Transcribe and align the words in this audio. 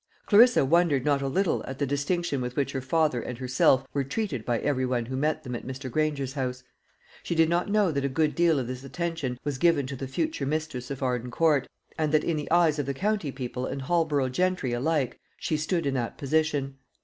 Clarissa 0.25 0.65
wondered 0.65 1.05
not 1.05 1.21
a 1.21 1.27
little 1.27 1.63
at 1.67 1.77
the 1.77 1.85
distinction 1.85 2.41
with 2.41 2.55
which 2.55 2.71
her 2.71 2.81
father 2.81 3.21
and 3.21 3.37
herself 3.37 3.85
were 3.93 4.03
treated 4.03 4.43
by 4.43 4.57
every 4.61 4.83
one 4.83 5.05
who 5.05 5.15
met 5.15 5.43
them 5.43 5.53
at 5.53 5.63
Mr. 5.63 5.91
Granger's 5.91 6.33
house. 6.33 6.63
She 7.21 7.35
did 7.35 7.47
not 7.49 7.69
know 7.69 7.91
that 7.91 8.03
a 8.03 8.09
good 8.09 8.33
deal 8.33 8.57
of 8.57 8.65
this 8.65 8.83
attention 8.83 9.37
was 9.43 9.59
given 9.59 9.85
to 9.85 9.95
the 9.95 10.07
future 10.07 10.47
mistress 10.47 10.89
of 10.89 11.03
Arden 11.03 11.29
Court, 11.29 11.67
and 11.99 12.11
that, 12.13 12.23
in 12.23 12.35
the 12.35 12.49
eyes 12.49 12.79
of 12.79 12.91
county 12.95 13.31
people 13.31 13.67
and 13.67 13.83
Holborough 13.83 14.29
gentry 14.29 14.73
alike, 14.73 15.19
she 15.37 15.55
stood 15.55 15.85
in 15.85 15.93
that 15.93 16.17
position. 16.17 16.79